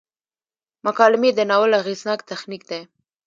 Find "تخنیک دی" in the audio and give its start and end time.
2.31-2.81